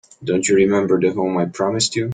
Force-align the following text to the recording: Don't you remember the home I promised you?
Don't 0.23 0.47
you 0.49 0.55
remember 0.55 0.99
the 0.99 1.13
home 1.13 1.37
I 1.37 1.45
promised 1.45 1.95
you? 1.95 2.09